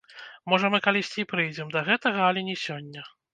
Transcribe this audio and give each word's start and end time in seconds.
Можа, 0.53 0.71
мы 0.75 0.79
калісьці 0.87 1.19
і 1.23 1.25
прыйдзем 1.33 1.69
да 1.75 1.85
гэтага, 1.91 2.25
але 2.31 2.45
не 2.49 2.57
сёння. 2.65 3.07